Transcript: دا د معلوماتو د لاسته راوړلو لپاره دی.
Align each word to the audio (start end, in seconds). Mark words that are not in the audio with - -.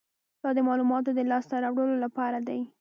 دا 0.43 0.49
د 0.57 0.59
معلوماتو 0.67 1.09
د 1.17 1.19
لاسته 1.31 1.55
راوړلو 1.63 1.97
لپاره 2.05 2.37
دی. 2.47 2.59